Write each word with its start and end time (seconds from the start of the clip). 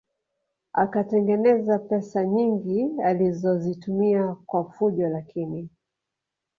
Akatengeneza 0.73 1.79
pesa 1.79 2.25
nyingi 2.25 3.01
alizozitumia 3.03 4.35
kwa 4.45 4.71
fujo 4.71 5.09
lakini 5.09 5.69